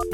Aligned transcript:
Honey, 0.00 0.12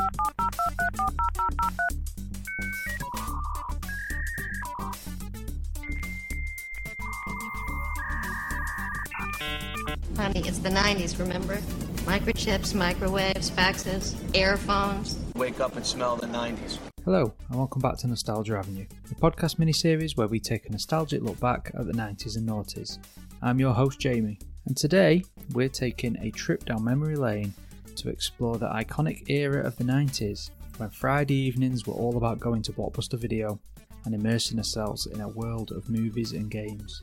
it's 10.40 10.58
the 10.58 10.70
90s, 10.70 11.20
remember? 11.20 11.58
Microchips, 12.04 12.74
microwaves, 12.74 13.48
faxes, 13.50 14.14
airphones. 14.32 15.18
Wake 15.36 15.60
up 15.60 15.76
and 15.76 15.86
smell 15.86 16.16
the 16.16 16.26
90s. 16.26 16.78
Hello, 17.04 17.32
and 17.48 17.56
welcome 17.56 17.80
back 17.80 17.96
to 17.98 18.08
Nostalgia 18.08 18.58
Avenue, 18.58 18.86
the 19.08 19.14
podcast 19.14 19.60
mini-series 19.60 20.16
where 20.16 20.26
we 20.26 20.40
take 20.40 20.66
a 20.66 20.72
nostalgic 20.72 21.22
look 21.22 21.38
back 21.38 21.70
at 21.78 21.86
the 21.86 21.92
90s 21.92 22.36
and 22.36 22.48
noughties. 22.48 22.98
I'm 23.40 23.60
your 23.60 23.72
host 23.72 24.00
Jamie, 24.00 24.40
and 24.66 24.76
today 24.76 25.22
we're 25.52 25.68
taking 25.68 26.16
a 26.18 26.32
trip 26.32 26.64
down 26.64 26.82
memory 26.82 27.14
lane 27.14 27.54
to 27.96 28.08
explore 28.08 28.58
the 28.58 28.68
iconic 28.68 29.28
era 29.28 29.64
of 29.64 29.76
the 29.76 29.84
90s 29.84 30.50
when 30.78 30.90
Friday 30.90 31.34
evenings 31.34 31.86
were 31.86 31.94
all 31.94 32.16
about 32.16 32.38
going 32.38 32.62
to 32.62 32.72
Blockbuster 32.72 33.18
Video 33.18 33.58
and 34.04 34.14
immersing 34.14 34.58
ourselves 34.58 35.06
in 35.06 35.20
a 35.20 35.28
world 35.28 35.72
of 35.72 35.88
movies 35.88 36.32
and 36.32 36.50
games. 36.50 37.02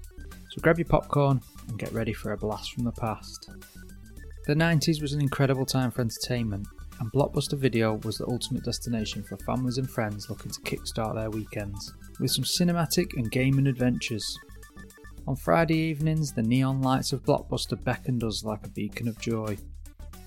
So 0.49 0.61
grab 0.61 0.77
your 0.77 0.85
popcorn 0.85 1.41
and 1.67 1.79
get 1.79 1.91
ready 1.91 2.13
for 2.13 2.31
a 2.31 2.37
blast 2.37 2.73
from 2.73 2.83
the 2.83 2.91
past. 2.91 3.49
The 4.45 4.53
90s 4.53 5.01
was 5.01 5.13
an 5.13 5.21
incredible 5.21 5.65
time 5.65 5.89
for 5.89 6.01
entertainment, 6.01 6.67
and 6.99 7.11
Blockbuster 7.11 7.57
Video 7.57 7.95
was 8.03 8.17
the 8.17 8.27
ultimate 8.27 8.63
destination 8.63 9.23
for 9.23 9.37
families 9.37 9.77
and 9.77 9.89
friends 9.89 10.29
looking 10.29 10.51
to 10.51 10.61
kickstart 10.61 11.15
their 11.15 11.29
weekends, 11.29 11.93
with 12.19 12.31
some 12.31 12.43
cinematic 12.43 13.13
and 13.17 13.31
gaming 13.31 13.67
adventures. 13.67 14.37
On 15.25 15.35
Friday 15.35 15.77
evenings, 15.77 16.33
the 16.33 16.43
neon 16.43 16.81
lights 16.81 17.13
of 17.13 17.23
Blockbuster 17.23 17.81
beckoned 17.81 18.23
us 18.23 18.43
like 18.43 18.65
a 18.65 18.69
beacon 18.69 19.07
of 19.07 19.19
joy, 19.19 19.57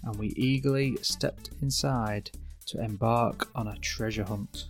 and 0.07 0.17
we 0.19 0.29
eagerly 0.37 0.97
stepped 1.03 1.51
inside 1.61 2.31
to 2.67 2.83
embark 2.83 3.49
on 3.55 3.69
a 3.69 3.79
treasure 3.79 4.25
hunt. 4.25 4.67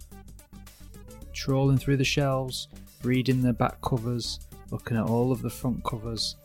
Trawling 1.32 1.78
through 1.78 1.98
the 1.98 2.04
shelves, 2.04 2.68
reading 3.02 3.42
the 3.42 3.52
back 3.52 3.80
covers, 3.82 4.40
looking 4.70 4.96
at 4.96 5.04
all 5.04 5.30
of 5.30 5.42
the 5.42 5.50
front 5.50 5.84
covers, 5.84 6.36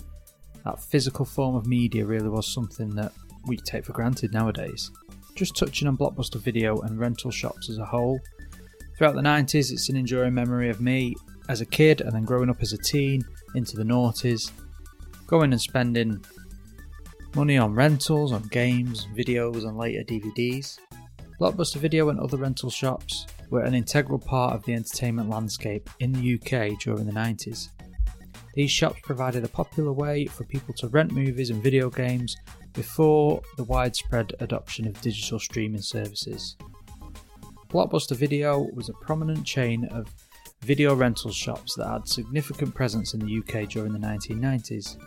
that 0.65 0.81
physical 0.81 1.25
form 1.25 1.55
of 1.55 1.65
media 1.65 2.05
really 2.05 2.29
was 2.29 2.53
something 2.53 2.93
that 2.95 3.11
we 3.47 3.57
take 3.57 3.85
for 3.85 3.93
granted 3.93 4.33
nowadays. 4.33 4.91
Just 5.35 5.55
touching 5.55 5.87
on 5.87 5.97
Blockbuster 5.97 6.39
Video 6.39 6.79
and 6.81 6.99
rental 6.99 7.31
shops 7.31 7.69
as 7.69 7.77
a 7.77 7.85
whole. 7.85 8.19
Throughout 8.97 9.15
the 9.15 9.21
90s, 9.21 9.71
it's 9.71 9.89
an 9.89 9.95
enduring 9.95 10.33
memory 10.33 10.69
of 10.69 10.81
me 10.81 11.15
as 11.49 11.61
a 11.61 11.65
kid 11.65 12.01
and 12.01 12.11
then 12.11 12.23
growing 12.23 12.49
up 12.49 12.61
as 12.61 12.73
a 12.73 12.77
teen 12.77 13.23
into 13.55 13.75
the 13.75 13.83
noughties, 13.83 14.51
going 15.25 15.51
and 15.51 15.61
spending 15.61 16.23
money 17.35 17.57
on 17.57 17.73
rentals, 17.73 18.31
on 18.31 18.43
games, 18.43 19.07
videos, 19.15 19.67
and 19.67 19.77
later 19.77 20.03
DVDs. 20.03 20.79
Blockbuster 21.39 21.77
Video 21.77 22.09
and 22.09 22.19
other 22.19 22.37
rental 22.37 22.69
shops 22.69 23.25
were 23.49 23.63
an 23.63 23.73
integral 23.73 24.19
part 24.19 24.53
of 24.53 24.63
the 24.65 24.73
entertainment 24.73 25.29
landscape 25.29 25.89
in 25.99 26.11
the 26.11 26.35
UK 26.35 26.79
during 26.79 27.05
the 27.05 27.11
90s. 27.11 27.69
These 28.53 28.71
shops 28.71 28.99
provided 29.03 29.43
a 29.43 29.49
popular 29.49 29.93
way 29.93 30.25
for 30.25 30.43
people 30.43 30.73
to 30.75 30.87
rent 30.89 31.11
movies 31.11 31.49
and 31.49 31.63
video 31.63 31.89
games 31.89 32.35
before 32.73 33.41
the 33.57 33.63
widespread 33.63 34.33
adoption 34.39 34.87
of 34.87 34.99
digital 35.01 35.39
streaming 35.39 35.81
services. 35.81 36.57
Blockbuster 37.69 38.15
Video 38.15 38.67
was 38.73 38.89
a 38.89 38.93
prominent 38.93 39.45
chain 39.45 39.85
of 39.85 40.13
video 40.61 40.93
rental 40.93 41.31
shops 41.31 41.75
that 41.75 41.87
had 41.87 42.07
significant 42.07 42.75
presence 42.75 43.13
in 43.13 43.19
the 43.21 43.37
UK 43.37 43.69
during 43.69 43.93
the 43.93 43.99
1990s. 43.99 44.97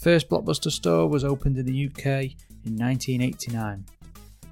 First 0.00 0.30
Blockbuster 0.30 0.70
store 0.70 1.06
was 1.10 1.24
opened 1.24 1.58
in 1.58 1.66
the 1.66 1.86
UK 1.86 2.32
in 2.64 2.74
1989, 2.74 3.84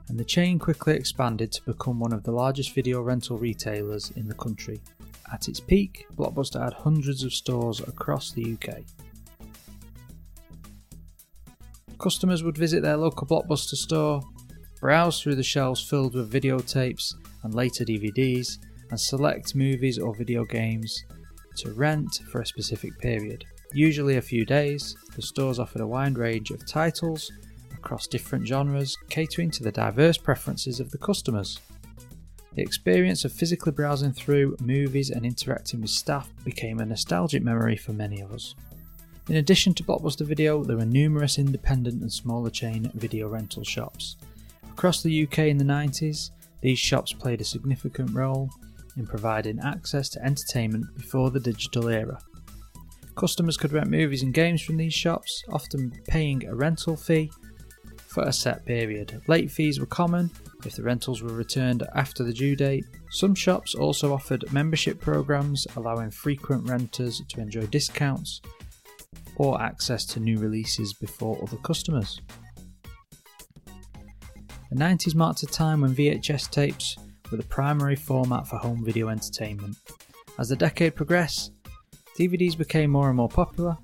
and 0.09 0.19
the 0.19 0.25
chain 0.25 0.59
quickly 0.59 0.95
expanded 0.95 1.51
to 1.53 1.63
become 1.63 1.99
one 1.99 2.13
of 2.13 2.23
the 2.23 2.33
largest 2.33 2.75
video 2.75 3.01
rental 3.01 3.39
retailers 3.39 4.11
in 4.11 4.29
the 4.29 4.35
country. 4.35 4.79
At 5.33 5.49
its 5.49 5.59
peak, 5.59 6.07
Blockbuster 6.15 6.63
had 6.63 6.75
hundreds 6.75 7.25
of 7.25 7.33
stores 7.33 7.81
across 7.81 8.31
the 8.31 8.59
UK. 8.59 8.83
Customers 11.99 12.43
would 12.43 12.59
visit 12.59 12.83
their 12.83 12.99
local 12.99 13.27
Blockbuster 13.27 13.77
store, 13.77 14.21
browse 14.83 15.23
through 15.23 15.37
the 15.37 15.43
shelves 15.43 15.81
filled 15.81 16.15
with 16.15 16.31
videotapes 16.31 17.15
and 17.43 17.55
later 17.55 17.87
DVDs, 17.87 18.59
and 18.91 19.01
select 19.01 19.55
movies 19.55 19.99
or 19.99 20.15
video 20.15 20.45
games 20.45 21.05
to 21.57 21.73
rent 21.73 22.21
for 22.31 22.43
a 22.43 22.47
specific 22.47 22.99
period. 22.99 23.47
Usually 23.73 24.17
a 24.17 24.23
few 24.23 24.47
days, 24.47 24.97
the 25.15 25.23
stores 25.23 25.59
offered 25.59 25.83
a 25.83 25.87
wide 25.87 26.17
range 26.17 26.51
of 26.51 26.67
titles 26.67 27.31
across 27.75 28.07
different 28.07 28.47
genres, 28.47 28.97
catering 29.11 29.51
to 29.53 29.63
the 29.63 29.71
diverse 29.71 30.17
preferences 30.17 30.81
of 30.81 30.91
the 30.91 30.99
customers. 30.99 31.61
The 32.55 32.63
experience 32.63 33.25
of 33.25 33.33
physically 33.33 33.73
browsing 33.73 34.13
through 34.13 34.57
movies 34.61 35.11
and 35.11 35.25
interacting 35.25 35.83
with 35.83 35.91
staff 35.91 36.31
became 36.45 36.81
a 36.81 36.87
nostalgic 36.87 37.43
memory 37.43 37.77
for 37.77 37.93
many 37.93 38.21
of 38.21 38.33
us. 38.33 38.55
In 39.29 39.37
addition 39.37 39.75
to 39.75 39.85
Blockbuster 39.85 40.27
Video, 40.27 40.65
there 40.65 40.79
were 40.79 40.87
numerous 40.87 41.39
independent 41.39 42.01
and 42.01 42.11
smaller 42.11 42.51
chain 42.51 42.91
video 42.95 43.29
rental 43.29 43.63
shops. 43.63 44.17
Across 44.73 45.03
the 45.03 45.25
UK 45.25 45.41
in 45.41 45.59
the 45.59 45.65
90s, 45.65 46.31
these 46.63 46.79
shops 46.79 47.13
played 47.13 47.43
a 47.43 47.45
significant 47.45 48.11
role 48.15 48.51
in 48.97 49.07
providing 49.07 49.61
access 49.61 50.09
to 50.09 50.25
entertainment 50.25 50.87
before 50.97 51.31
the 51.31 51.41
digital 51.41 51.89
era. 51.89 52.19
Customers 53.19 53.57
could 53.57 53.73
rent 53.73 53.91
movies 53.91 54.23
and 54.23 54.33
games 54.33 54.63
from 54.63 54.77
these 54.77 54.95
shops, 54.95 55.43
often 55.51 55.93
paying 56.07 56.47
a 56.47 56.55
rental 56.55 56.95
fee 56.97 57.33
for 58.07 58.23
a 58.23 58.33
set 58.33 58.65
period. 58.65 59.21
Late 59.27 59.51
fees 59.51 59.81
were 59.81 59.87
common 59.87 60.31
if 60.65 60.77
the 60.77 60.85
rentals 60.85 61.21
were 61.21 61.33
returned 61.33 61.83
after 61.97 62.23
the 62.23 62.33
due 62.33 62.55
date. 62.55 62.85
Some 63.11 63.35
shops 63.35 63.75
also 63.75 64.13
offered 64.13 64.53
membership 64.53 65.01
programs 65.01 65.67
allowing 65.75 66.13
frequent 66.13 66.69
renters 66.69 67.21
to 67.31 67.41
enjoy 67.41 67.67
discounts 67.67 68.41
or 69.35 69.61
access 69.61 70.05
to 70.07 70.21
new 70.21 70.39
releases 70.39 70.95
before 70.95 71.43
other 71.43 71.57
customers. 71.57 72.21
The 74.71 74.77
90s 74.77 75.17
marked 75.17 75.43
a 75.43 75.47
time 75.47 75.81
when 75.81 75.93
VHS 75.93 76.51
tapes 76.53 76.97
were 77.33 77.37
the 77.39 77.43
primary 77.43 77.97
format 77.97 78.47
for 78.47 78.59
home 78.59 78.85
video 78.85 79.09
entertainment. 79.09 79.77
As 80.39 80.51
the 80.51 80.57
decade 80.57 80.95
progressed, 80.95 81.51
DVDs 82.19 82.59
became 82.59 82.91
more 82.91 83.07
and 83.07 83.17
more 83.17 83.29
popular, 83.29 83.79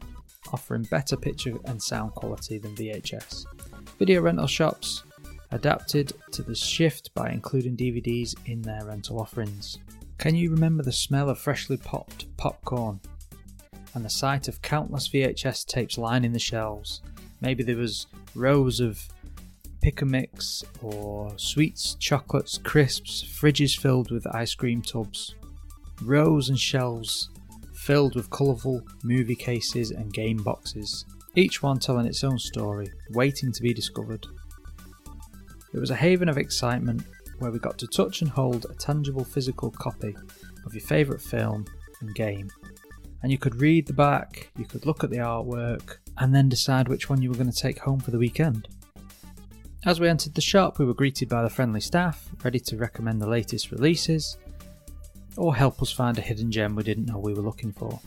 offering 0.53 0.83
better 0.83 1.17
picture 1.17 1.57
and 1.67 1.81
sound 1.81 2.13
quality 2.15 2.59
than 2.59 2.75
VHS. 2.75 3.47
Video 3.97 4.23
rental 4.23 4.49
shops 4.49 5.05
adapted 5.53 6.13
to 6.33 6.43
the 6.43 6.55
shift 6.55 7.15
by 7.15 7.31
including 7.31 7.77
DVDs 7.77 8.35
in 8.47 8.61
their 8.61 8.85
rental 8.87 9.21
offerings. 9.21 9.79
Can 10.19 10.35
you 10.35 10.51
remember 10.51 10.83
the 10.83 10.91
smell 10.91 11.31
of 11.31 11.39
freshly 11.39 11.77
popped 11.77 12.37
popcorn 12.37 12.99
and 13.95 14.05
the 14.05 14.11
sight 14.11 14.49
of 14.49 14.61
countless 14.63 15.09
VHS 15.09 15.65
tapes 15.67 15.97
lining 15.97 16.33
the 16.33 16.41
shelves? 16.41 17.03
Maybe 17.41 17.63
there 17.63 17.77
was 17.77 18.09
rows 18.35 18.81
of 18.81 19.01
pick 19.81 20.03
a 20.03 20.07
mix 20.07 20.65
or 20.83 21.33
sweets, 21.37 21.95
chocolates, 22.01 22.59
crisps, 22.59 23.23
fridges 23.23 23.79
filled 23.79 24.11
with 24.11 24.27
ice 24.35 24.57
cream 24.57 24.83
tubs, 24.83 25.37
rows 26.03 26.49
and 26.49 26.59
shelves 26.59 27.29
filled 27.85 28.15
with 28.15 28.31
colourful 28.31 28.81
movie 29.03 29.37
cases 29.37 29.91
and 29.91 30.13
game 30.13 30.39
boxes, 30.39 31.05
each 31.37 31.63
one 31.63 31.79
telling 31.79 32.07
its 32.07 32.25
own 32.25 32.39
story, 32.39 32.91
waiting 33.11 33.53
to 33.53 33.63
be 33.63 33.75
discovered. 33.75 34.27
It 35.75 35.79
was 35.79 35.91
a 35.91 35.97
haven 35.97 36.31
of 36.31 36.39
excitement 36.39 37.03
where 37.41 37.51
we 37.51 37.59
got 37.59 37.77
to 37.79 37.87
touch 37.87 38.23
and 38.23 38.31
hold 38.31 38.65
a 38.65 38.75
tangible 38.75 39.25
physical 39.25 39.71
copy 39.71 40.17
of 40.65 40.73
your 40.73 40.81
favourite 40.81 41.21
film 41.21 41.67
and 42.01 42.15
game. 42.15 42.51
And 43.23 43.31
you 43.31 43.37
could 43.37 43.57
read 43.57 43.87
the 43.87 43.93
back, 43.93 44.51
you 44.57 44.65
could 44.65 44.87
look 44.87 45.05
at 45.05 45.11
the 45.11 45.19
artwork, 45.19 45.99
and 46.17 46.35
then 46.35 46.49
decide 46.49 46.89
which 46.89 47.11
one 47.11 47.21
you 47.21 47.29
were 47.29 47.37
going 47.37 47.51
to 47.51 47.57
take 47.57 47.81
home 47.81 48.01
for 48.01 48.13
the 48.13 48.19
weekend. 48.19 48.67
As 49.85 50.01
we 50.01 50.09
entered 50.09 50.35
the 50.35 50.41
shop, 50.41 50.79
we 50.79 50.87
were 50.87 50.95
greeted 50.95 51.29
by 51.29 51.43
the 51.43 51.51
friendly 51.51 51.81
staff, 51.81 52.31
ready 52.43 52.61
to 52.61 52.79
recommend 52.79 53.21
the 53.21 53.29
latest 53.29 53.73
releases, 53.73 54.39
or 55.37 55.55
help 55.55 55.83
us 55.83 55.91
find 55.91 56.19
a 56.19 56.23
hidden 56.23 56.51
gem 56.51 56.75
we 56.75 56.83
didn't 56.83 57.07
know 57.07 57.19
we 57.19 57.35
were 57.35 57.43
looking 57.43 57.73
for. 57.73 58.01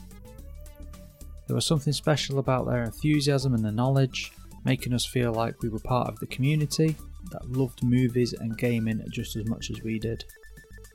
There 1.48 1.56
was 1.56 1.66
something 1.66 1.94
special 1.94 2.40
about 2.40 2.66
their 2.66 2.84
enthusiasm 2.84 3.54
and 3.54 3.64
their 3.64 3.72
knowledge, 3.72 4.32
making 4.66 4.94
us 4.94 5.06
feel 5.06 5.32
like 5.32 5.62
we 5.62 5.70
were 5.70 5.80
part 5.80 6.10
of 6.10 6.20
the 6.20 6.28
community 6.28 6.96
that 7.32 7.50
loved 7.52 7.84
movies 7.84 8.34
and 8.34 8.58
gaming 8.58 9.04
just 9.10 9.36
as 9.36 9.46
much 9.48 9.70
as 9.70 9.82
we 9.82 10.00
did. 10.00 10.24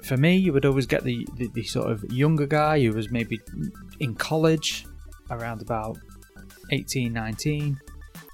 For 0.05 0.17
me, 0.17 0.37
you 0.37 0.53
would 0.53 0.67
always 0.67 0.87
get 0.87 1.05
the, 1.05 1.27
the, 1.37 1.49
the 1.49 1.63
sort 1.63 1.91
of 1.91 2.05
younger 2.13 2.47
guy 2.47 2.81
who 2.81 2.93
was 2.93 3.11
maybe 3.11 3.41
in 4.01 4.15
college, 4.15 4.85
around 5.31 5.63
about 5.63 5.99
18, 6.71 7.13
19, 7.13 7.81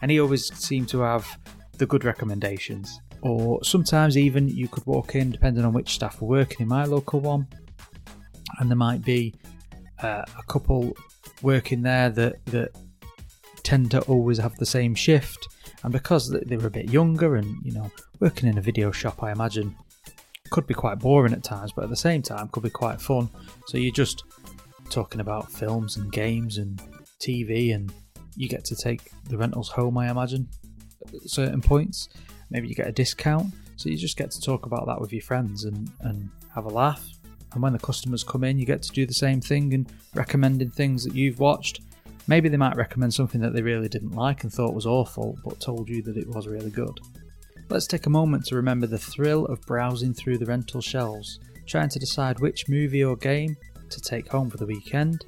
and 0.03 0.11
he 0.11 0.21
always 0.21 0.53
seemed 0.55 0.89
to 0.89 1.01
have 1.01 1.39
the 1.77 1.87
good 1.87 2.05
recommendations. 2.05 3.01
Or 3.21 3.63
sometimes 3.65 4.17
even 4.17 4.49
you 4.49 4.69
could 4.69 4.87
walk 4.87 5.15
in, 5.15 5.31
depending 5.31 5.65
on 5.65 5.73
which 5.73 5.95
staff 5.95 6.21
were 6.21 6.29
working 6.29 6.63
in 6.63 6.69
my 6.69 6.85
local 6.85 7.21
one, 7.21 7.47
and 8.59 8.71
there 8.71 8.77
might 8.77 9.05
be 9.05 9.35
uh, 10.03 10.25
a 10.39 10.43
couple 10.49 10.97
working 11.43 11.83
there 11.83 12.11
that 12.11 12.45
that 12.47 12.71
tend 13.63 13.91
to 13.91 14.01
always 14.03 14.39
have 14.39 14.57
the 14.57 14.67
same 14.67 14.95
shift 14.95 15.49
and 15.83 15.93
because 15.93 16.31
they 16.31 16.57
were 16.57 16.69
a 16.69 16.71
bit 16.71 16.91
younger 16.91 17.37
and 17.37 17.57
you 17.65 17.73
know 17.73 17.91
working 18.21 18.49
in 18.49 18.59
a 18.59 18.61
video 18.61 18.91
shop, 18.91 19.23
I 19.23 19.33
imagine, 19.33 19.77
could 20.51 20.67
be 20.67 20.75
quite 20.75 20.99
boring 20.99 21.33
at 21.33 21.45
times, 21.45 21.73
but 21.73 21.85
at 21.85 21.91
the 21.91 21.97
same 21.97 22.23
time 22.23 22.49
could 22.49 22.63
be 22.63 22.71
quite 22.71 23.01
fun. 23.01 23.29
So 23.67 23.79
you're 23.79 23.93
just 23.93 24.25
talking 24.91 25.21
about 25.21 25.53
films 25.53 25.97
and 25.97 26.11
games 26.11 26.59
and 26.59 26.81
TV, 27.21 27.75
and 27.75 27.93
you 28.37 28.49
get 28.49 28.65
to 28.67 28.77
take 28.77 29.11
the 29.25 29.37
rentals 29.37 29.69
home, 29.69 29.99
I 29.99 30.11
imagine, 30.11 30.49
at 31.07 31.31
certain 31.31 31.61
points. 31.61 32.09
Maybe 32.51 32.69
you 32.69 32.75
get 32.75 32.89
a 32.89 32.93
discount, 32.93 33.53
so 33.77 33.89
you 33.89 33.97
just 33.97 34.17
get 34.17 34.31
to 34.31 34.41
talk 34.41 34.67
about 34.67 34.87
that 34.87 35.01
with 35.01 35.13
your 35.13 35.23
friends 35.23 35.65
and, 35.65 35.91
and 36.01 36.31
have 36.55 36.65
a 36.65 36.71
laugh. 36.71 37.07
And 37.53 37.63
when 37.63 37.73
the 37.73 37.79
customers 37.79 38.25
come 38.25 38.45
in, 38.45 38.59
you 38.59 38.67
get 38.67 38.83
to 38.83 38.93
do 38.93 39.07
the 39.07 39.15
same 39.15 39.41
thing 39.41 39.75
and 39.75 39.91
recommending 40.15 40.71
things 40.71 41.05
that 41.05 41.15
you've 41.15 41.41
watched. 41.41 41.81
Maybe 42.27 42.49
they 42.49 42.59
might 42.59 42.77
recommend 42.77 43.15
something 43.15 43.41
that 43.41 43.55
they 43.55 43.63
really 43.63 43.89
didn't 43.89 44.13
like 44.13 44.43
and 44.43 44.53
thought 44.53 44.75
was 44.75 44.87
awful, 44.87 45.39
but 45.45 45.61
told 45.61 45.89
you 45.89 46.03
that 46.03 46.19
it 46.19 46.29
was 46.29 46.47
really 46.47 46.71
good. 46.71 47.01
Let's 47.71 47.87
take 47.87 48.07
a 48.07 48.11
moment 48.11 48.45
to 48.47 48.57
remember 48.57 48.87
the 48.87 48.99
thrill 48.99 49.47
of 49.47 49.63
browsing 49.63 50.13
through 50.15 50.39
the 50.39 50.47
rental 50.47 50.81
shelves, 50.81 51.41
trying 51.67 51.89
to 51.91 51.99
decide 51.99 52.41
which 52.41 52.69
movie 52.69 53.05
or 53.05 53.17
game 53.17 53.57
to 53.91 54.01
take 54.01 54.29
home 54.29 54.51
for 54.51 54.59
the 54.59 54.67
weekend. 54.67 55.25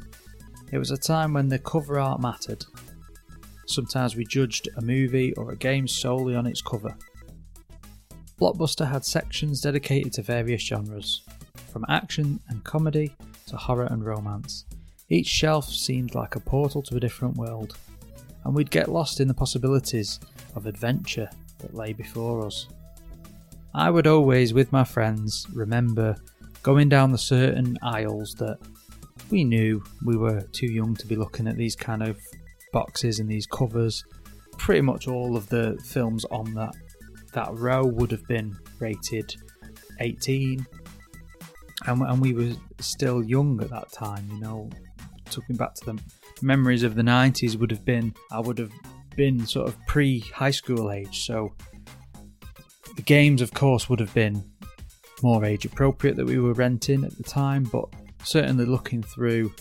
It 0.73 0.79
was 0.79 0.91
a 0.91 0.97
time 0.97 1.33
when 1.33 1.49
the 1.49 1.59
cover 1.59 1.99
art 1.99 2.21
mattered. 2.21 2.65
Sometimes 3.67 4.17
we 4.17 4.25
judged 4.25 4.69
a 4.77 4.83
movie 4.83 5.33
or 5.35 5.53
a 5.53 5.57
game 5.57 5.87
solely 5.89 6.35
on 6.35 6.47
its 6.47 6.61
cover. 6.61 6.97
Blockbuster 8.41 8.91
had 8.91 9.05
sections 9.05 9.61
dedicated 9.61 10.13
to 10.15 10.23
various 10.23 10.63
genres, 10.63 11.23
from 11.71 11.85
action 11.89 12.41
and 12.49 12.63
comedy 12.65 13.15
to 13.47 13.57
horror 13.57 13.87
and 13.87 14.05
romance. 14.05 14.65
Each 15.09 15.27
shelf 15.27 15.69
seemed 15.69 16.15
like 16.15 16.37
a 16.37 16.41
portal 16.41 16.83
to 16.83 16.97
a 16.97 17.01
different 17.01 17.37
world, 17.37 17.77
and 18.45 18.55
we'd 18.55 18.71
get 18.71 18.89
lost 18.89 19.21
in 19.21 19.29
the 19.29 19.35
possibilities 19.35 20.21
of 20.55 20.67
adventure 20.67 21.29
that 21.59 21.75
lay 21.75 21.93
before 21.93 22.47
us. 22.47 22.69
I 23.75 23.91
would 23.91 24.07
always, 24.07 24.53
with 24.53 24.73
my 24.73 24.85
friends, 24.85 25.47
remember 25.53 26.17
going 26.63 26.89
down 26.89 27.13
the 27.13 27.19
certain 27.19 27.79
aisles 27.83 28.35
that 28.35 28.59
we 29.31 29.45
knew 29.45 29.83
we 30.05 30.17
were 30.17 30.43
too 30.53 30.67
young 30.67 30.95
to 30.97 31.07
be 31.07 31.17
looking 31.17 31.47
at 31.47 31.57
these 31.57 31.77
kind 31.77 32.03
of 32.03 32.21
boxes 32.73 33.21
and 33.21 33.29
these 33.29 33.47
covers. 33.47 34.05
Pretty 34.59 34.81
much 34.81 35.09
all 35.09 35.37
of 35.37 35.49
the 35.49 35.79
films 35.85 36.25
on 36.27 36.53
that 36.55 36.75
that 37.33 37.53
row 37.55 37.85
would 37.85 38.11
have 38.11 38.27
been 38.27 38.57
rated 38.81 39.35
18, 40.01 40.67
and, 41.91 42.03
and 42.03 42.21
we 42.21 42.33
were 42.33 42.53
still 42.79 43.23
young 43.23 43.61
at 43.63 43.71
that 43.71 43.93
time. 43.93 44.29
You 44.31 44.41
know, 44.41 44.71
talking 45.31 45.57
back 45.57 45.75
to 45.75 45.87
the 45.87 46.03
memories 46.43 46.83
of 46.83 46.95
the 46.95 47.03
90s 47.03 47.57
would 47.57 47.71
have 47.71 47.85
been 47.85 48.15
I 48.31 48.41
would 48.41 48.59
have 48.59 48.73
been 49.17 49.47
sort 49.47 49.69
of 49.69 49.77
pre 49.87 50.21
high 50.21 50.51
school 50.51 50.91
age, 50.91 51.25
so 51.27 51.53
the 52.97 53.03
games, 53.03 53.41
of 53.43 53.53
course, 53.53 53.89
would 53.89 54.01
have 54.01 54.13
been 54.15 54.45
more 55.23 55.45
age 55.45 55.65
appropriate 55.65 56.17
that 56.17 56.27
we 56.27 56.39
were 56.39 56.55
renting 56.55 57.05
at 57.05 57.17
the 57.17 57.23
time, 57.23 57.65
but 57.65 57.85
certainly 58.25 58.65
looking 58.65 59.03
through 59.03 59.53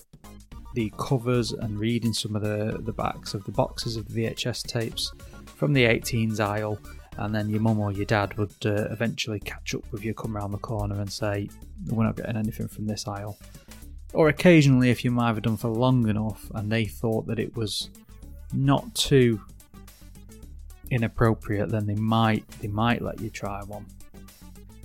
the 0.75 0.91
covers 0.97 1.51
and 1.51 1.79
reading 1.79 2.13
some 2.13 2.35
of 2.35 2.41
the, 2.41 2.77
the 2.81 2.93
backs 2.93 3.33
of 3.33 3.43
the 3.45 3.51
boxes 3.51 3.95
of 3.95 4.07
the 4.07 4.25
VHS 4.25 4.63
tapes 4.67 5.11
from 5.55 5.73
the 5.73 5.85
18s 5.85 6.39
aisle, 6.39 6.79
and 7.17 7.33
then 7.33 7.49
your 7.49 7.59
mum 7.59 7.79
or 7.79 7.91
your 7.91 8.05
dad 8.05 8.37
would 8.37 8.53
uh, 8.65 8.87
eventually 8.91 9.39
catch 9.39 9.75
up 9.75 9.83
with 9.91 10.03
you, 10.03 10.13
come 10.13 10.35
around 10.35 10.51
the 10.51 10.57
corner, 10.57 10.99
and 10.99 11.11
say, 11.11 11.49
We're 11.87 12.05
not 12.05 12.15
getting 12.15 12.37
anything 12.37 12.67
from 12.67 12.87
this 12.87 13.07
aisle. 13.07 13.37
Or 14.13 14.29
occasionally, 14.29 14.89
if 14.89 15.03
you 15.05 15.11
might 15.11 15.27
have 15.27 15.41
done 15.41 15.57
for 15.57 15.69
long 15.69 16.07
enough 16.07 16.49
and 16.55 16.71
they 16.71 16.85
thought 16.85 17.27
that 17.27 17.39
it 17.39 17.55
was 17.55 17.89
not 18.53 18.95
too 18.95 19.39
inappropriate, 20.89 21.69
then 21.69 21.85
they 21.85 21.95
might 21.95 22.47
they 22.61 22.67
might 22.67 23.01
let 23.01 23.21
you 23.21 23.29
try 23.29 23.61
one. 23.63 23.85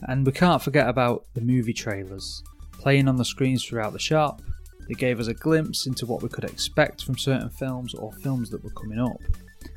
And 0.02 0.26
we 0.26 0.32
can't 0.32 0.60
forget 0.60 0.88
about 0.88 1.24
the 1.34 1.40
movie 1.40 1.72
trailers 1.72 2.42
playing 2.72 3.08
on 3.08 3.16
the 3.16 3.24
screens 3.24 3.64
throughout 3.64 3.94
the 3.94 3.98
shop. 3.98 4.42
They 4.86 4.94
gave 4.94 5.18
us 5.18 5.28
a 5.28 5.34
glimpse 5.34 5.86
into 5.86 6.04
what 6.04 6.22
we 6.22 6.28
could 6.28 6.44
expect 6.44 7.02
from 7.02 7.16
certain 7.16 7.48
films 7.48 7.94
or 7.94 8.12
films 8.12 8.50
that 8.50 8.62
were 8.62 8.70
coming 8.70 8.98
up, 9.00 9.16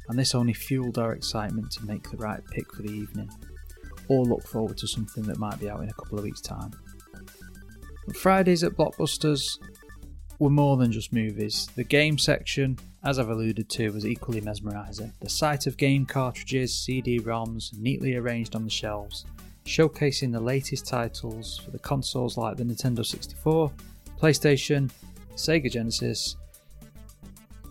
and 0.10 0.18
this 0.18 0.36
only 0.36 0.54
fueled 0.54 0.98
our 0.98 1.14
excitement 1.14 1.72
to 1.72 1.86
make 1.86 2.10
the 2.10 2.18
right 2.18 2.42
pick 2.52 2.74
for 2.74 2.82
the 2.82 2.92
evening, 2.92 3.30
or 4.08 4.26
look 4.26 4.44
forward 4.44 4.78
to 4.78 4.88
something 4.88 5.24
that 5.24 5.38
might 5.38 5.60
be 5.60 5.70
out 5.70 5.82
in 5.82 5.90
a 5.90 5.94
couple 5.94 6.18
of 6.18 6.24
weeks' 6.24 6.42
time. 6.42 6.72
But 8.06 8.16
Fridays 8.16 8.64
at 8.64 8.74
Blockbusters 8.74 9.44
were 10.40 10.50
more 10.50 10.78
than 10.78 10.92
just 10.92 11.12
movies. 11.12 11.68
The 11.76 11.84
game 11.84 12.18
section, 12.18 12.78
as 13.04 13.20
I've 13.20 13.30
alluded 13.30 13.70
to, 13.70 13.92
was 13.92 14.06
equally 14.06 14.40
mesmerising. 14.40 15.12
The 15.20 15.30
sight 15.30 15.68
of 15.68 15.78
game 15.78 16.06
cartridges, 16.06 16.74
CD 16.74 17.20
ROMs, 17.20 17.78
neatly 17.78 18.16
arranged 18.16 18.56
on 18.56 18.64
the 18.64 18.70
shelves, 18.70 19.26
showcasing 19.66 20.32
the 20.32 20.40
latest 20.40 20.88
titles 20.88 21.58
for 21.58 21.72
the 21.72 21.80
consoles 21.80 22.38
like 22.38 22.56
the 22.56 22.64
Nintendo 22.64 23.06
64, 23.06 23.72
PlayStation, 24.20 24.90
Sega 25.36 25.70
Genesis, 25.70 26.38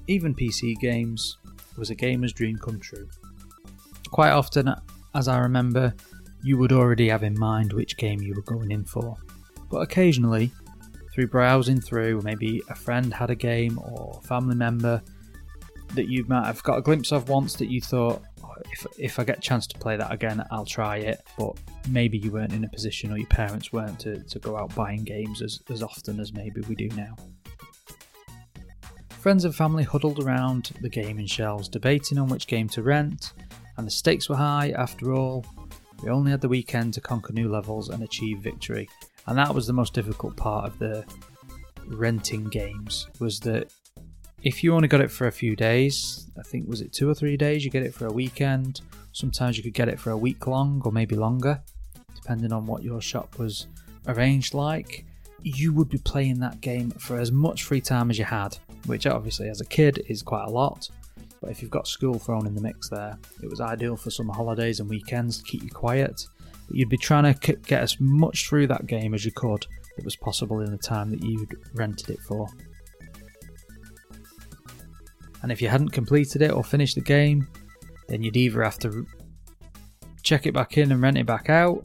even 0.06 0.34
PC 0.34 0.78
games, 0.78 1.38
was 1.76 1.90
a 1.90 1.94
gamer's 1.94 2.32
dream 2.32 2.56
come 2.56 2.80
true. 2.80 3.08
Quite 4.10 4.30
often, 4.30 4.74
as 5.14 5.28
I 5.28 5.38
remember, 5.38 5.94
you 6.42 6.58
would 6.58 6.72
already 6.72 7.08
have 7.08 7.22
in 7.22 7.38
mind 7.38 7.72
which 7.72 7.96
game 7.96 8.20
you 8.20 8.34
were 8.34 8.42
going 8.42 8.70
in 8.70 8.84
for, 8.84 9.16
but 9.70 9.78
occasionally, 9.78 10.52
through 11.12 11.28
browsing 11.28 11.80
through, 11.80 12.20
maybe 12.22 12.62
a 12.68 12.74
friend 12.74 13.12
had 13.12 13.30
a 13.30 13.34
game 13.34 13.78
or 13.78 14.20
a 14.22 14.26
family 14.26 14.54
member 14.54 15.02
that 15.94 16.08
you 16.08 16.24
might 16.28 16.44
have 16.44 16.62
got 16.62 16.76
a 16.76 16.82
glimpse 16.82 17.10
of 17.10 17.28
once 17.28 17.54
that 17.54 17.70
you 17.70 17.80
thought, 17.80 18.22
oh, 18.44 18.54
if, 18.70 18.86
if 18.98 19.18
I 19.18 19.24
get 19.24 19.38
a 19.38 19.40
chance 19.40 19.66
to 19.68 19.78
play 19.78 19.96
that 19.96 20.12
again, 20.12 20.44
I'll 20.50 20.66
try 20.66 20.98
it. 20.98 21.22
But 21.38 21.56
maybe 21.88 22.18
you 22.18 22.30
weren't 22.32 22.52
in 22.52 22.64
a 22.64 22.68
position 22.68 23.12
or 23.12 23.16
your 23.16 23.28
parents 23.28 23.72
weren't 23.72 23.98
to, 24.00 24.22
to 24.22 24.38
go 24.38 24.58
out 24.58 24.74
buying 24.74 25.04
games 25.04 25.40
as, 25.40 25.60
as 25.70 25.82
often 25.82 26.20
as 26.20 26.32
maybe 26.32 26.60
we 26.62 26.74
do 26.74 26.88
now. 26.96 27.16
Friends 29.26 29.44
and 29.44 29.56
family 29.56 29.82
huddled 29.82 30.22
around 30.22 30.70
the 30.82 30.88
gaming 30.88 31.26
shelves, 31.26 31.68
debating 31.68 32.16
on 32.16 32.28
which 32.28 32.46
game 32.46 32.68
to 32.68 32.80
rent, 32.80 33.32
and 33.76 33.84
the 33.84 33.90
stakes 33.90 34.28
were 34.28 34.36
high 34.36 34.70
after 34.78 35.14
all. 35.14 35.44
We 36.00 36.10
only 36.10 36.30
had 36.30 36.40
the 36.40 36.48
weekend 36.48 36.94
to 36.94 37.00
conquer 37.00 37.32
new 37.32 37.48
levels 37.48 37.88
and 37.88 38.04
achieve 38.04 38.38
victory, 38.38 38.88
and 39.26 39.36
that 39.36 39.52
was 39.52 39.66
the 39.66 39.72
most 39.72 39.94
difficult 39.94 40.36
part 40.36 40.66
of 40.66 40.78
the 40.78 41.04
renting 41.88 42.44
games 42.44 43.08
was 43.18 43.40
that 43.40 43.74
if 44.44 44.62
you 44.62 44.76
only 44.76 44.86
got 44.86 45.00
it 45.00 45.10
for 45.10 45.26
a 45.26 45.32
few 45.32 45.56
days, 45.56 46.30
I 46.38 46.42
think 46.42 46.68
was 46.68 46.80
it 46.80 46.92
two 46.92 47.10
or 47.10 47.14
three 47.14 47.36
days, 47.36 47.64
you 47.64 47.70
get 47.72 47.82
it 47.82 47.94
for 47.94 48.06
a 48.06 48.12
weekend. 48.12 48.82
Sometimes 49.10 49.56
you 49.56 49.64
could 49.64 49.74
get 49.74 49.88
it 49.88 49.98
for 49.98 50.12
a 50.12 50.16
week 50.16 50.46
long 50.46 50.80
or 50.84 50.92
maybe 50.92 51.16
longer, 51.16 51.60
depending 52.14 52.52
on 52.52 52.64
what 52.64 52.84
your 52.84 53.00
shop 53.00 53.40
was 53.40 53.66
arranged 54.06 54.54
like. 54.54 55.04
You 55.42 55.72
would 55.72 55.88
be 55.88 55.98
playing 55.98 56.40
that 56.40 56.60
game 56.60 56.90
for 56.90 57.18
as 57.18 57.30
much 57.30 57.64
free 57.64 57.80
time 57.80 58.10
as 58.10 58.18
you 58.18 58.24
had, 58.24 58.56
which 58.86 59.06
obviously 59.06 59.48
as 59.48 59.60
a 59.60 59.66
kid 59.66 60.04
is 60.08 60.22
quite 60.22 60.44
a 60.44 60.50
lot. 60.50 60.88
But 61.40 61.50
if 61.50 61.62
you've 61.62 61.70
got 61.70 61.86
school 61.86 62.18
thrown 62.18 62.46
in 62.46 62.54
the 62.54 62.60
mix 62.60 62.88
there, 62.88 63.18
it 63.42 63.48
was 63.48 63.60
ideal 63.60 63.96
for 63.96 64.10
summer 64.10 64.32
holidays 64.32 64.80
and 64.80 64.88
weekends 64.88 65.38
to 65.38 65.44
keep 65.44 65.62
you 65.62 65.70
quiet. 65.70 66.26
But 66.66 66.76
you'd 66.76 66.88
be 66.88 66.96
trying 66.96 67.32
to 67.32 67.52
get 67.54 67.82
as 67.82 68.00
much 68.00 68.48
through 68.48 68.66
that 68.68 68.86
game 68.86 69.14
as 69.14 69.24
you 69.24 69.32
could 69.32 69.66
that 69.96 70.04
was 70.04 70.16
possible 70.16 70.60
in 70.60 70.70
the 70.70 70.78
time 70.78 71.10
that 71.10 71.22
you'd 71.22 71.54
rented 71.74 72.10
it 72.10 72.20
for 72.20 72.48
and 75.46 75.52
if 75.52 75.62
you 75.62 75.68
hadn't 75.68 75.90
completed 75.90 76.42
it 76.42 76.50
or 76.50 76.64
finished 76.64 76.96
the 76.96 77.00
game, 77.00 77.46
then 78.08 78.20
you'd 78.20 78.36
either 78.36 78.64
have 78.64 78.80
to 78.80 79.06
check 80.24 80.44
it 80.44 80.52
back 80.52 80.76
in 80.76 80.90
and 80.90 81.00
rent 81.00 81.16
it 81.16 81.24
back 81.24 81.48
out, 81.48 81.84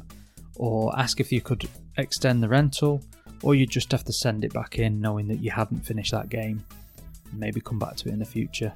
or 0.55 0.97
ask 0.97 1.19
if 1.19 1.31
you 1.31 1.41
could 1.41 1.69
extend 1.97 2.41
the 2.41 2.49
rental, 2.49 3.03
or 3.41 3.55
you'd 3.55 3.69
just 3.69 3.91
have 3.91 4.03
to 4.05 4.13
send 4.13 4.43
it 4.43 4.53
back 4.53 4.79
in 4.79 5.01
knowing 5.01 5.27
that 5.27 5.39
you 5.39 5.51
hadn't 5.51 5.85
finished 5.85 6.11
that 6.11 6.29
game 6.29 6.63
and 7.31 7.39
maybe 7.39 7.61
come 7.61 7.79
back 7.79 7.95
to 7.97 8.09
it 8.09 8.13
in 8.13 8.19
the 8.19 8.25
future. 8.25 8.73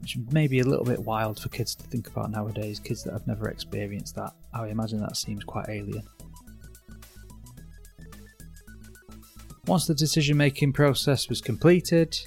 Which 0.00 0.16
may 0.32 0.48
be 0.48 0.60
a 0.60 0.64
little 0.64 0.84
bit 0.84 0.98
wild 0.98 1.40
for 1.40 1.48
kids 1.48 1.74
to 1.76 1.84
think 1.84 2.08
about 2.08 2.30
nowadays, 2.30 2.80
kids 2.80 3.04
that 3.04 3.12
have 3.12 3.26
never 3.26 3.48
experienced 3.48 4.16
that. 4.16 4.32
I 4.52 4.68
imagine 4.68 5.00
that 5.00 5.16
seems 5.16 5.44
quite 5.44 5.68
alien. 5.68 6.02
Once 9.66 9.86
the 9.86 9.94
decision 9.94 10.36
making 10.36 10.72
process 10.72 11.28
was 11.28 11.40
completed, 11.40 12.18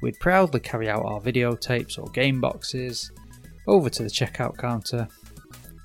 We'd 0.00 0.20
proudly 0.20 0.60
carry 0.60 0.88
out 0.88 1.04
our 1.04 1.20
videotapes 1.20 1.98
or 1.98 2.08
game 2.10 2.40
boxes 2.40 3.10
over 3.66 3.90
to 3.90 4.02
the 4.02 4.08
checkout 4.08 4.56
counter, 4.56 5.08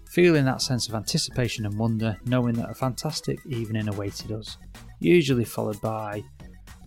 feeling 0.10 0.45
that 0.45 0.62
sense 0.62 0.88
of 0.88 0.95
anticipation 0.95 1.65
and 1.65 1.77
wonder, 1.77 2.17
knowing 2.25 2.53
that 2.55 2.69
a 2.69 2.75
fantastic 2.75 3.39
evening 3.48 3.88
awaited 3.88 4.31
us, 4.31 4.57
usually 5.00 5.45
followed 5.45 5.79
by 5.81 6.23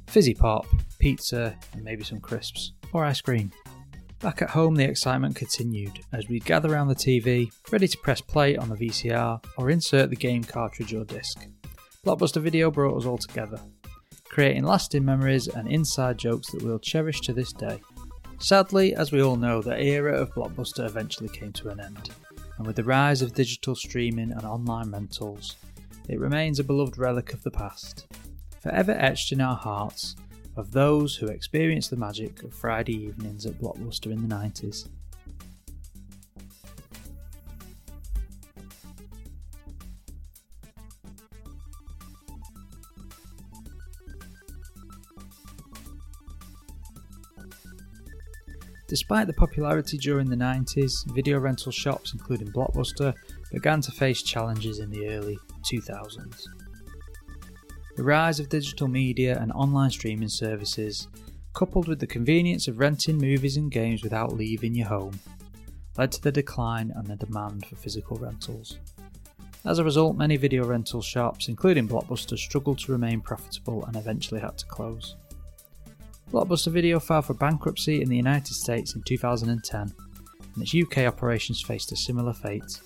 fizzy 0.06 0.34
pop, 0.34 0.66
pizza, 0.98 1.56
and 1.72 1.84
maybe 1.84 2.04
some 2.04 2.20
crisps 2.20 2.72
or 2.92 3.04
ice 3.04 3.20
cream. 3.20 3.52
Back 4.20 4.40
at 4.40 4.50
home, 4.50 4.74
the 4.74 4.84
excitement 4.84 5.36
continued 5.36 6.00
as 6.12 6.26
we'd 6.28 6.44
gather 6.44 6.72
around 6.72 6.88
the 6.88 6.94
TV, 6.94 7.50
ready 7.70 7.86
to 7.86 7.98
press 7.98 8.20
play 8.20 8.56
on 8.56 8.70
the 8.70 8.76
VCR 8.76 9.44
or 9.58 9.70
insert 9.70 10.08
the 10.08 10.16
game 10.16 10.42
cartridge 10.42 10.94
or 10.94 11.04
disc. 11.04 11.46
Blockbuster 12.04 12.40
Video 12.40 12.70
brought 12.70 12.96
us 12.96 13.04
all 13.04 13.18
together, 13.18 13.60
creating 14.24 14.64
lasting 14.64 15.04
memories 15.04 15.48
and 15.48 15.68
inside 15.68 16.18
jokes 16.18 16.50
that 16.50 16.62
we'll 16.62 16.78
cherish 16.78 17.20
to 17.20 17.32
this 17.32 17.52
day. 17.52 17.80
Sadly, 18.38 18.94
as 18.94 19.12
we 19.12 19.22
all 19.22 19.36
know, 19.36 19.60
the 19.60 19.80
era 19.80 20.14
of 20.14 20.32
Blockbuster 20.34 20.86
eventually 20.86 21.28
came 21.28 21.52
to 21.52 21.68
an 21.68 21.80
end, 21.80 22.10
and 22.58 22.66
with 22.66 22.76
the 22.76 22.84
rise 22.84 23.22
of 23.22 23.34
digital 23.34 23.74
streaming 23.74 24.32
and 24.32 24.44
online 24.44 24.90
rentals, 24.90 25.56
it 26.08 26.20
remains 26.20 26.58
a 26.58 26.64
beloved 26.64 26.98
relic 26.98 27.32
of 27.32 27.42
the 27.42 27.50
past, 27.50 28.06
forever 28.60 28.92
etched 28.92 29.32
in 29.32 29.40
our 29.40 29.56
hearts 29.56 30.16
of 30.56 30.72
those 30.72 31.16
who 31.16 31.26
experienced 31.26 31.90
the 31.90 31.96
magic 31.96 32.42
of 32.42 32.54
Friday 32.54 32.94
evenings 32.94 33.44
at 33.46 33.54
Blockbuster 33.54 34.10
in 34.10 34.26
the 34.26 34.34
90s. 34.34 34.88
Despite 48.88 49.26
the 49.26 49.32
popularity 49.32 49.98
during 49.98 50.30
the 50.30 50.36
90s, 50.36 51.04
video 51.12 51.40
rental 51.40 51.72
shops, 51.72 52.12
including 52.12 52.52
Blockbuster, 52.52 53.12
began 53.52 53.80
to 53.80 53.90
face 53.90 54.22
challenges 54.22 54.78
in 54.78 54.90
the 54.90 55.08
early 55.08 55.38
2000s. 55.70 56.44
The 57.96 58.04
rise 58.04 58.40
of 58.40 58.48
digital 58.48 58.88
media 58.88 59.38
and 59.40 59.52
online 59.52 59.90
streaming 59.90 60.28
services, 60.28 61.08
coupled 61.54 61.88
with 61.88 61.98
the 61.98 62.06
convenience 62.06 62.68
of 62.68 62.78
renting 62.78 63.16
movies 63.16 63.56
and 63.56 63.70
games 63.70 64.02
without 64.02 64.34
leaving 64.34 64.74
your 64.74 64.88
home, 64.88 65.18
led 65.96 66.12
to 66.12 66.22
the 66.22 66.32
decline 66.32 66.92
and 66.94 67.06
the 67.06 67.16
demand 67.16 67.64
for 67.64 67.76
physical 67.76 68.16
rentals. 68.18 68.78
As 69.64 69.78
a 69.78 69.84
result, 69.84 70.16
many 70.16 70.36
video 70.36 70.64
rental 70.64 71.02
shops, 71.02 71.48
including 71.48 71.88
Blockbuster, 71.88 72.38
struggled 72.38 72.78
to 72.80 72.92
remain 72.92 73.20
profitable 73.20 73.84
and 73.86 73.96
eventually 73.96 74.40
had 74.40 74.56
to 74.58 74.66
close. 74.66 75.16
Blockbuster 76.30 76.70
Video 76.70 77.00
filed 77.00 77.24
for 77.24 77.34
bankruptcy 77.34 78.02
in 78.02 78.08
the 78.08 78.16
United 78.16 78.54
States 78.54 78.94
in 78.94 79.02
2010, 79.02 79.80
and 79.80 80.62
its 80.62 80.74
UK 80.74 80.98
operations 81.06 81.62
faced 81.62 81.92
a 81.92 81.96
similar 81.96 82.32
fate. 82.32 82.80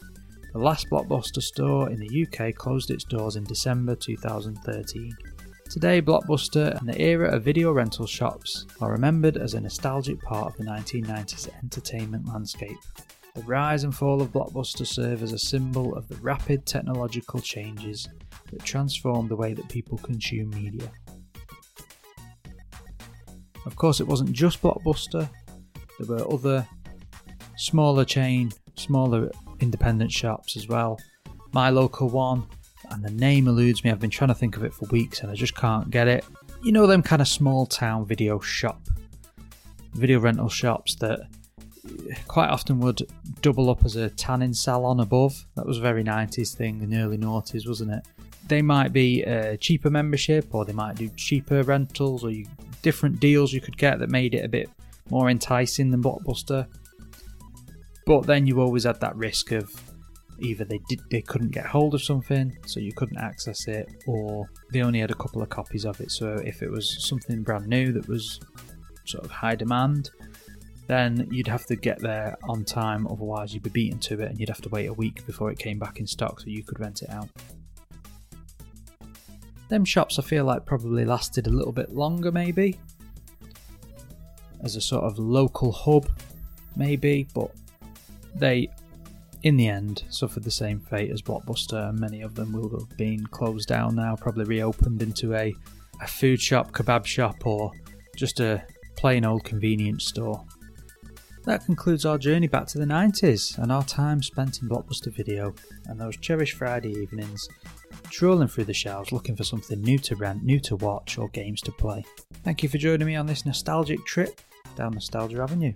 The 0.52 0.58
last 0.58 0.90
Blockbuster 0.90 1.40
store 1.40 1.90
in 1.90 2.00
the 2.00 2.26
UK 2.26 2.52
closed 2.56 2.90
its 2.90 3.04
doors 3.04 3.36
in 3.36 3.44
December 3.44 3.94
2013. 3.94 5.16
Today, 5.70 6.02
Blockbuster 6.02 6.76
and 6.76 6.88
the 6.88 7.00
era 7.00 7.30
of 7.30 7.44
video 7.44 7.70
rental 7.70 8.04
shops 8.04 8.66
are 8.80 8.90
remembered 8.90 9.36
as 9.36 9.54
a 9.54 9.60
nostalgic 9.60 10.20
part 10.22 10.48
of 10.48 10.56
the 10.56 10.64
1990s 10.64 11.48
entertainment 11.62 12.26
landscape. 12.26 12.76
The 13.36 13.42
rise 13.42 13.84
and 13.84 13.94
fall 13.94 14.20
of 14.20 14.32
Blockbuster 14.32 14.84
serve 14.84 15.22
as 15.22 15.32
a 15.32 15.38
symbol 15.38 15.94
of 15.94 16.08
the 16.08 16.16
rapid 16.16 16.66
technological 16.66 17.38
changes 17.38 18.08
that 18.50 18.64
transform 18.64 19.28
the 19.28 19.36
way 19.36 19.54
that 19.54 19.68
people 19.68 19.98
consume 19.98 20.50
media. 20.50 20.90
Of 23.66 23.76
course, 23.76 24.00
it 24.00 24.08
wasn't 24.08 24.32
just 24.32 24.60
Blockbuster, 24.60 25.30
there 26.00 26.16
were 26.16 26.32
other 26.32 26.66
smaller 27.56 28.04
chain, 28.04 28.50
smaller 28.74 29.30
independent 29.60 30.12
shops 30.12 30.56
as 30.56 30.68
well. 30.68 30.98
My 31.52 31.70
local 31.70 32.08
one, 32.08 32.46
and 32.90 33.04
the 33.04 33.10
name 33.10 33.48
eludes 33.48 33.84
me, 33.84 33.90
I've 33.90 34.00
been 34.00 34.10
trying 34.10 34.28
to 34.28 34.34
think 34.34 34.56
of 34.56 34.64
it 34.64 34.74
for 34.74 34.86
weeks 34.86 35.20
and 35.20 35.30
I 35.30 35.34
just 35.34 35.54
can't 35.54 35.90
get 35.90 36.08
it. 36.08 36.24
You 36.62 36.72
know, 36.72 36.86
them 36.86 37.02
kind 37.02 37.22
of 37.22 37.28
small 37.28 37.66
town 37.66 38.06
video 38.06 38.40
shop, 38.40 38.80
video 39.94 40.18
rental 40.20 40.48
shops 40.48 40.94
that 40.96 41.20
quite 42.28 42.50
often 42.50 42.80
would 42.80 43.02
double 43.40 43.70
up 43.70 43.84
as 43.84 43.96
a 43.96 44.10
tanning 44.10 44.52
salon 44.52 45.00
above. 45.00 45.46
That 45.56 45.66
was 45.66 45.78
a 45.78 45.82
very 45.82 46.04
90s 46.04 46.54
thing 46.54 46.82
in 46.82 46.90
the 46.90 46.98
early 46.98 47.18
noughties, 47.18 47.66
wasn't 47.66 47.92
it? 47.92 48.04
They 48.48 48.62
might 48.62 48.92
be 48.92 49.22
a 49.22 49.56
cheaper 49.56 49.90
membership 49.90 50.54
or 50.54 50.64
they 50.64 50.72
might 50.72 50.96
do 50.96 51.08
cheaper 51.16 51.62
rentals 51.62 52.24
or 52.24 52.30
you 52.30 52.46
different 52.82 53.20
deals 53.20 53.52
you 53.52 53.60
could 53.60 53.76
get 53.76 53.98
that 53.98 54.08
made 54.08 54.34
it 54.34 54.44
a 54.44 54.48
bit 54.48 54.70
more 55.10 55.28
enticing 55.28 55.90
than 55.90 56.02
Blockbuster. 56.02 56.66
But 58.10 58.26
then 58.26 58.44
you 58.44 58.60
always 58.60 58.82
had 58.82 58.98
that 59.02 59.14
risk 59.14 59.52
of 59.52 59.70
either 60.40 60.64
they 60.64 60.80
did 60.88 61.00
they 61.12 61.22
couldn't 61.22 61.52
get 61.52 61.64
hold 61.64 61.94
of 61.94 62.02
something, 62.02 62.58
so 62.66 62.80
you 62.80 62.92
couldn't 62.92 63.18
access 63.18 63.68
it, 63.68 63.88
or 64.04 64.50
they 64.72 64.82
only 64.82 64.98
had 64.98 65.12
a 65.12 65.14
couple 65.14 65.40
of 65.40 65.48
copies 65.48 65.84
of 65.84 66.00
it. 66.00 66.10
So 66.10 66.32
if 66.44 66.60
it 66.60 66.68
was 66.68 67.06
something 67.06 67.44
brand 67.44 67.68
new 67.68 67.92
that 67.92 68.08
was 68.08 68.40
sort 69.04 69.24
of 69.24 69.30
high 69.30 69.54
demand, 69.54 70.10
then 70.88 71.28
you'd 71.30 71.46
have 71.46 71.66
to 71.66 71.76
get 71.76 72.00
there 72.00 72.36
on 72.48 72.64
time, 72.64 73.06
otherwise 73.06 73.54
you'd 73.54 73.62
be 73.62 73.70
beaten 73.70 74.00
to 74.00 74.20
it 74.20 74.28
and 74.28 74.40
you'd 74.40 74.48
have 74.48 74.62
to 74.62 74.68
wait 74.70 74.86
a 74.86 74.92
week 74.92 75.24
before 75.24 75.52
it 75.52 75.58
came 75.60 75.78
back 75.78 76.00
in 76.00 76.06
stock 76.08 76.40
so 76.40 76.48
you 76.48 76.64
could 76.64 76.80
rent 76.80 77.02
it 77.02 77.10
out. 77.10 77.28
Them 79.68 79.84
shops 79.84 80.18
I 80.18 80.22
feel 80.22 80.44
like 80.44 80.66
probably 80.66 81.04
lasted 81.04 81.46
a 81.46 81.50
little 81.50 81.70
bit 81.70 81.94
longer, 81.94 82.32
maybe, 82.32 82.76
as 84.64 84.74
a 84.74 84.80
sort 84.80 85.04
of 85.04 85.16
local 85.16 85.70
hub, 85.70 86.08
maybe, 86.74 87.28
but 87.32 87.52
they, 88.34 88.68
in 89.42 89.56
the 89.56 89.68
end, 89.68 90.04
suffered 90.08 90.44
the 90.44 90.50
same 90.50 90.80
fate 90.80 91.10
as 91.10 91.22
Blockbuster, 91.22 91.88
and 91.88 91.98
many 91.98 92.22
of 92.22 92.34
them 92.34 92.52
will 92.52 92.70
have 92.78 92.96
been 92.96 93.26
closed 93.26 93.68
down 93.68 93.94
now, 93.94 94.16
probably 94.16 94.44
reopened 94.44 95.02
into 95.02 95.34
a, 95.34 95.54
a 96.00 96.06
food 96.06 96.40
shop, 96.40 96.72
kebab 96.72 97.04
shop, 97.04 97.46
or 97.46 97.72
just 98.16 98.40
a 98.40 98.62
plain 98.96 99.24
old 99.24 99.44
convenience 99.44 100.06
store. 100.06 100.44
That 101.44 101.64
concludes 101.64 102.04
our 102.04 102.18
journey 102.18 102.48
back 102.48 102.66
to 102.68 102.78
the 102.78 102.84
90s 102.84 103.56
and 103.56 103.72
our 103.72 103.82
time 103.84 104.22
spent 104.22 104.60
in 104.60 104.68
Blockbuster 104.68 105.10
Video 105.10 105.54
and 105.86 105.98
those 105.98 106.18
cherished 106.18 106.56
Friday 106.56 106.90
evenings 106.90 107.48
trolling 108.10 108.48
through 108.48 108.64
the 108.64 108.74
shelves 108.74 109.10
looking 109.10 109.36
for 109.36 109.44
something 109.44 109.80
new 109.80 109.98
to 109.98 110.16
rent, 110.16 110.42
new 110.42 110.60
to 110.60 110.76
watch, 110.76 111.16
or 111.16 111.28
games 111.30 111.62
to 111.62 111.72
play. 111.72 112.04
Thank 112.44 112.62
you 112.62 112.68
for 112.68 112.76
joining 112.76 113.06
me 113.06 113.16
on 113.16 113.26
this 113.26 113.46
nostalgic 113.46 114.04
trip 114.04 114.40
down 114.76 114.92
Nostalgia 114.92 115.42
Avenue. 115.42 115.72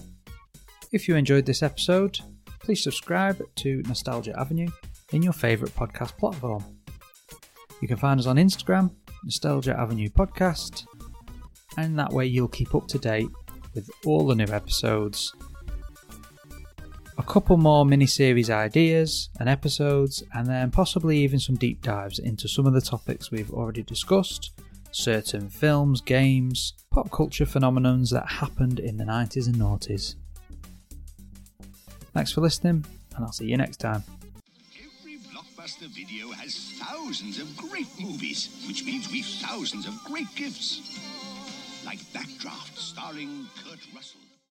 If 0.92 1.08
you 1.08 1.16
enjoyed 1.16 1.46
this 1.46 1.62
episode, 1.62 2.20
please 2.64 2.83
subscribe 2.83 3.40
to 3.56 3.83
Nostalgia 3.83 4.38
Avenue 4.38 4.68
in 5.12 5.23
your 5.23 5.35
favourite 5.35 5.75
podcast 5.76 6.16
platform. 6.16 6.64
You 7.83 7.88
can 7.88 7.99
find 7.99 8.18
us 8.18 8.26
on 8.26 8.37
Instagram, 8.37 8.90
Nostalgia 9.23 9.78
Avenue 9.78 10.09
Podcast, 10.09 10.87
and 11.76 11.99
that 11.99 12.12
way 12.12 12.25
you'll 12.25 12.49
keep 12.49 12.75
up 12.75 12.88
to 12.88 12.99
date 12.99 13.28
with 13.75 13.90
all 14.06 14.26
the 14.26 14.35
new 14.35 14.50
episodes 14.52 15.35
a 17.18 17.23
couple 17.23 17.56
more 17.56 17.85
mini-series 17.85 18.50
ideas 18.50 19.28
and 19.38 19.49
episodes, 19.49 20.23
and 20.33 20.47
then 20.47 20.71
possibly 20.71 21.18
even 21.18 21.38
some 21.38 21.56
deep 21.56 21.80
dives 21.83 22.18
into 22.18 22.49
some 22.49 22.66
of 22.66 22.73
the 22.73 22.80
topics 22.80 23.30
we've 23.30 23.52
already 23.52 23.83
discussed, 23.83 24.52
certain 24.90 25.49
films, 25.49 26.00
games, 26.00 26.75
pop 26.90 27.11
culture 27.11 27.44
phenomenons 27.44 28.11
that 28.11 28.28
happened 28.28 28.80
in 28.80 28.97
the 28.97 29.04
90s 29.04 29.47
and 29.47 29.56
noughties. 29.56 30.16
Thanks 32.14 32.30
for 32.30 32.42
listening, 32.42 32.85
and 33.16 33.25
I'll 33.25 33.33
see 33.33 33.47
you 33.47 33.56
next 33.56 33.78
time. 33.78 34.04
Every 34.78 35.18
blockbuster 35.18 35.88
video 35.88 36.30
has 36.30 36.73
thousands 36.78 37.40
of 37.40 37.56
great 37.56 37.88
movies, 38.00 38.64
which 38.68 38.85
means 38.85 39.11
we've 39.11 39.26
thousands 39.26 39.88
of 39.88 39.94
great 40.04 40.33
gifts. 40.37 40.80
Like 41.85 41.99
Backdraft, 42.14 42.78
starring 42.78 43.49
Kurt 43.64 43.80
Russell. 43.92 44.21